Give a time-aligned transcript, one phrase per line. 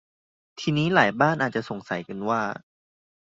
[0.59, 2.41] ทีนี้หลายบ้านอาจจะสงสัยกันว่า